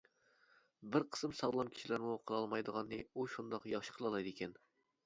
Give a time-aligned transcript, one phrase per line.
[0.95, 4.61] بىر قىسىم ساغلام كىشىلەرمۇ قىلالمايدىغاننى ئۇ شۇنداق ياخشى قىلالايدىكەن.